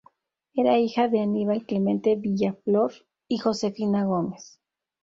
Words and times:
Era 0.55 0.79
hija 0.79 1.09
de 1.09 1.19
Aníbal 1.19 1.63
Clemente 1.67 2.15
Villaflor 2.15 2.91
y 3.27 3.37
Josefina 3.37 4.03
Gómez. 4.03 4.59